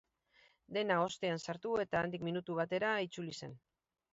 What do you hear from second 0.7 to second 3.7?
Denda-ostean sartu eta handik minutu batera itzuli zen.